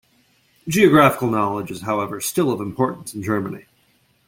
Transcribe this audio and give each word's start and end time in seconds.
Geographical 0.67 1.29
knowledge 1.29 1.69
is 1.69 1.81
however 1.81 2.19
still 2.19 2.51
of 2.51 2.59
importance 2.59 3.13
in 3.13 3.21
Germany. 3.21 3.67